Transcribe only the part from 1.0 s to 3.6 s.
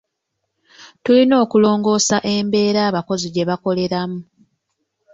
Tulina okulongoosa embeera abakozi gye